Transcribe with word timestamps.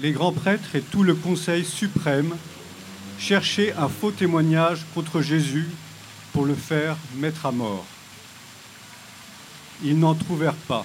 les 0.00 0.12
grands 0.12 0.32
prêtres 0.32 0.74
et 0.74 0.80
tout 0.80 1.02
le 1.02 1.14
Conseil 1.14 1.64
suprême 1.64 2.36
cherchaient 3.18 3.72
un 3.74 3.88
faux 3.88 4.10
témoignage 4.10 4.84
contre 4.94 5.22
Jésus 5.22 5.68
pour 6.32 6.46
le 6.46 6.54
faire 6.54 6.96
mettre 7.16 7.46
à 7.46 7.52
mort. 7.52 7.86
Ils 9.82 9.98
n'en 9.98 10.14
trouvèrent 10.14 10.54
pas. 10.54 10.84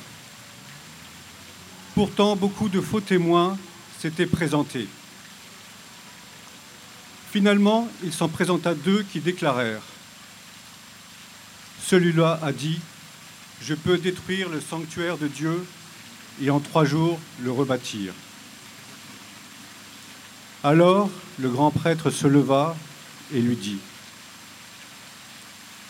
Pourtant, 1.96 2.36
beaucoup 2.36 2.70
de 2.70 2.82
faux 2.82 3.02
témoins 3.02 3.58
s'étaient 4.00 4.28
présentés. 4.28 4.88
Finalement, 7.32 7.88
il 8.04 8.14
s'en 8.14 8.30
présenta 8.30 8.74
deux 8.74 9.04
qui 9.04 9.20
déclarèrent 9.20 9.82
Celui-là 11.86 12.40
a 12.42 12.52
dit 12.52 12.80
Je 13.62 13.74
peux 13.74 13.98
détruire 13.98 14.50
le 14.50 14.62
sanctuaire 14.62 15.18
de 15.18 15.28
Dieu 15.28 15.66
et 16.42 16.50
en 16.50 16.60
trois 16.60 16.86
jours 16.86 17.20
le 17.42 17.52
rebâtir. 17.52 18.14
Alors 20.64 21.10
le 21.40 21.50
grand 21.50 21.72
prêtre 21.72 22.12
se 22.12 22.28
leva 22.28 22.76
et 23.34 23.40
lui 23.40 23.56
dit 23.56 23.78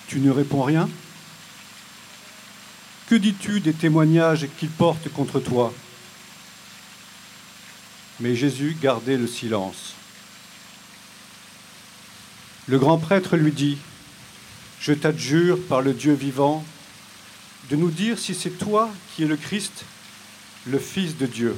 Tu 0.08 0.20
ne 0.20 0.30
réponds 0.30 0.62
rien? 0.62 0.88
Que 3.08 3.16
dis-tu 3.16 3.62
des 3.62 3.74
témoignages 3.74 4.48
qu'il 4.60 4.70
porte 4.70 5.10
contre 5.10 5.40
toi? 5.40 5.74
Mais 8.20 8.36
Jésus 8.36 8.78
gardait 8.80 9.18
le 9.18 9.26
silence. 9.26 9.96
Le 12.68 12.78
grand 12.78 13.00
prêtre 13.00 13.38
lui 13.38 13.52
dit 13.52 13.80
Je 14.80 14.94
t'adjure 14.94 15.60
par 15.68 15.82
le 15.82 15.94
Dieu 15.94 16.14
vivant 16.14 16.64
de 17.72 17.76
nous 17.76 17.90
dire 17.90 18.20
si 18.20 18.36
c'est 18.36 18.52
toi 18.52 18.90
qui 19.16 19.24
es 19.24 19.28
le 19.28 19.38
Christ, 19.38 19.84
le 20.68 20.78
Fils 20.78 21.18
de 21.18 21.26
Dieu. 21.26 21.56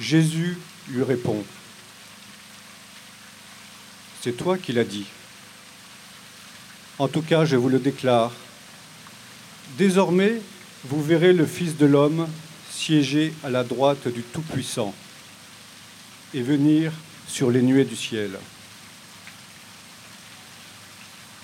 Jésus 0.00 0.58
lui 0.88 1.02
répond, 1.02 1.44
C'est 4.20 4.36
toi 4.36 4.58
qui 4.58 4.72
l'as 4.72 4.84
dit. 4.84 5.06
En 6.98 7.08
tout 7.08 7.22
cas, 7.22 7.44
je 7.44 7.56
vous 7.56 7.68
le 7.68 7.78
déclare, 7.78 8.32
désormais, 9.78 10.40
vous 10.84 11.02
verrez 11.02 11.32
le 11.32 11.46
Fils 11.46 11.76
de 11.76 11.86
l'homme 11.86 12.28
siéger 12.70 13.32
à 13.42 13.50
la 13.50 13.64
droite 13.64 14.08
du 14.08 14.22
Tout-Puissant 14.22 14.94
et 16.34 16.42
venir 16.42 16.92
sur 17.26 17.50
les 17.50 17.62
nuées 17.62 17.84
du 17.84 17.96
ciel. 17.96 18.38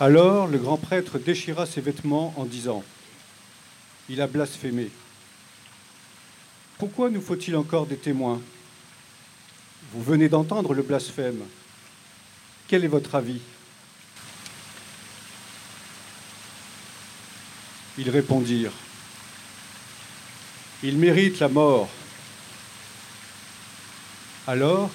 Alors 0.01 0.47
le 0.47 0.59
grand 0.59 0.77
prêtre 0.77 1.19
déchira 1.19 1.67
ses 1.67 1.81
vêtements 1.81 2.35
en 2.37 2.45
disant, 2.45 2.83
Il 4.09 4.21
a 4.21 4.27
blasphémé. 4.27 4.91
Pourquoi 6.81 7.11
nous 7.11 7.21
faut-il 7.21 7.55
encore 7.57 7.85
des 7.85 7.99
témoins 7.99 8.41
Vous 9.93 10.03
venez 10.03 10.31
d'entendre 10.31 10.73
le 10.73 10.83
blasphème. 10.83 11.43
Quel 12.69 12.87
est 12.87 12.89
votre 12.89 13.17
avis 13.17 13.43
Ils 17.99 18.09
répondirent, 18.09 18.73
Il 20.83 20.97
mérite 20.97 21.39
la 21.39 21.49
mort. 21.49 21.91
Alors, 24.47 24.91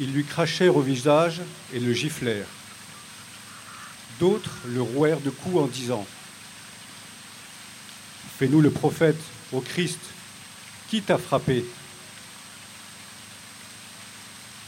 ils 0.00 0.12
lui 0.12 0.24
crachèrent 0.24 0.76
au 0.76 0.82
visage 0.82 1.42
et 1.72 1.78
le 1.78 1.92
giflèrent. 1.92 2.48
D'autres 4.18 4.56
le 4.66 4.82
rouèrent 4.82 5.20
de 5.20 5.30
coups 5.30 5.58
en 5.58 5.66
disant 5.68 6.04
Fais-nous 8.36 8.60
le 8.60 8.70
prophète, 8.70 9.20
au 9.52 9.60
Christ, 9.60 10.00
qui 10.88 11.02
t'a 11.02 11.18
frappé 11.18 11.64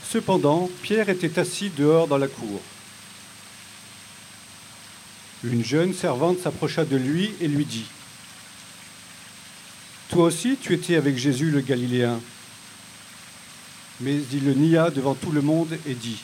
Cependant, 0.09 0.71
Pierre 0.83 1.09
était 1.09 1.39
assis 1.39 1.71
dehors 1.71 2.07
dans 2.07 2.19
la 2.19 2.29
cour. 2.29 2.61
Une 5.45 5.65
jeune 5.65 5.93
servante 5.93 6.39
s'approcha 6.39 6.85
de 6.85 6.97
lui 6.97 7.33
et 7.41 7.49
lui 7.49 7.65
dit 7.65 7.87
Toi 10.09 10.25
aussi, 10.25 10.57
tu 10.61 10.73
étais 10.73 10.97
avec 10.97 11.19
Jésus 11.19 11.51
le 11.51 11.61
Galiléen. 11.61 12.21
Mais 14.01 14.17
il 14.33 14.45
le 14.45 14.55
nia 14.55 14.91
devant 14.91 15.15
tout 15.15 15.33
le 15.33 15.43
monde 15.43 15.77
et 15.87 15.95
dit 15.95 16.21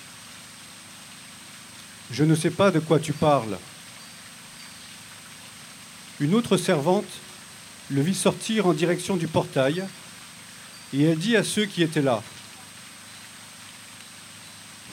Je 2.11 2.25
ne 2.25 2.35
sais 2.35 2.51
pas 2.51 2.71
de 2.71 2.79
quoi 2.79 2.99
tu 2.99 3.13
parles. 3.13 3.59
Une 6.21 6.35
autre 6.35 6.57
servante 6.57 7.05
le 7.93 8.03
vit 8.03 8.15
sortir 8.15 8.67
en 8.67 8.73
direction 8.73 9.17
du 9.17 9.29
portail, 9.29 9.85
et 10.95 11.05
elle 11.05 11.19
dit 11.19 11.37
à 11.37 11.45
ceux 11.45 11.67
qui 11.67 11.83
étaient 11.83 12.03
là, 12.03 12.23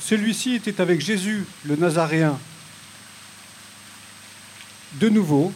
Celui-ci 0.01 0.55
était 0.55 0.81
avec 0.81 1.01
Jésus, 1.01 1.45
le 1.65 1.75
Nazaréen. 1.75 2.39
De 4.93 5.07
nouveau, 5.07 5.53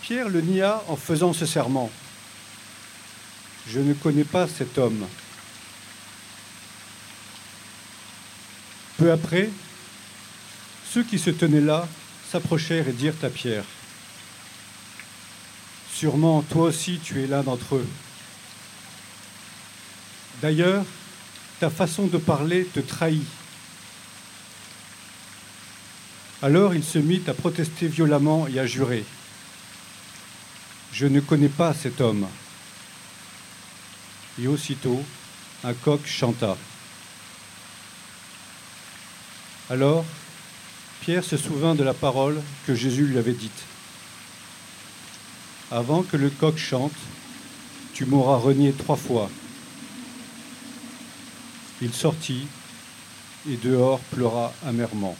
Pierre 0.00 0.28
le 0.28 0.40
nia 0.40 0.82
en 0.88 0.96
faisant 0.96 1.34
ce 1.34 1.44
serment. 1.44 1.90
Je 3.68 3.80
ne 3.80 3.92
connais 3.92 4.24
pas 4.24 4.48
cet 4.48 4.78
homme. 4.78 5.06
Peu 8.96 9.12
après, 9.12 9.50
ceux 10.90 11.02
qui 11.02 11.18
se 11.18 11.30
tenaient 11.30 11.60
là 11.60 11.86
s'approchèrent 12.30 12.88
et 12.88 12.92
dirent 12.92 13.22
à 13.22 13.28
Pierre, 13.28 13.64
Sûrement, 15.98 16.42
toi 16.42 16.68
aussi, 16.68 17.00
tu 17.02 17.24
es 17.24 17.26
l'un 17.26 17.42
d'entre 17.42 17.74
eux. 17.74 17.86
D'ailleurs, 20.40 20.84
ta 21.58 21.70
façon 21.70 22.06
de 22.06 22.18
parler 22.18 22.66
te 22.66 22.78
trahit. 22.78 23.26
Alors 26.40 26.72
il 26.76 26.84
se 26.84 27.00
mit 27.00 27.22
à 27.26 27.34
protester 27.34 27.88
violemment 27.88 28.46
et 28.46 28.60
à 28.60 28.66
jurer. 28.68 29.04
Je 30.92 31.08
ne 31.08 31.18
connais 31.18 31.48
pas 31.48 31.74
cet 31.74 32.00
homme. 32.00 32.28
Et 34.40 34.46
aussitôt, 34.46 35.02
un 35.64 35.74
coq 35.74 36.06
chanta. 36.06 36.56
Alors, 39.68 40.04
Pierre 41.00 41.24
se 41.24 41.36
souvint 41.36 41.74
de 41.74 41.82
la 41.82 41.92
parole 41.92 42.40
que 42.68 42.76
Jésus 42.76 43.06
lui 43.06 43.18
avait 43.18 43.32
dite. 43.32 43.64
Avant 45.70 46.02
que 46.02 46.16
le 46.16 46.30
coq 46.30 46.56
chante, 46.56 46.96
tu 47.92 48.06
m'auras 48.06 48.36
renié 48.36 48.72
trois 48.72 48.96
fois. 48.96 49.28
Il 51.82 51.92
sortit 51.92 52.46
et 53.46 53.56
dehors 53.56 54.00
pleura 54.00 54.54
amèrement. 54.66 55.16